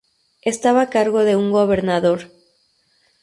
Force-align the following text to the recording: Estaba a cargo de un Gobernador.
Estaba 0.53 0.79
a 0.81 0.89
cargo 0.89 1.19
de 1.27 1.35
un 1.35 1.47
Gobernador. 1.51 2.19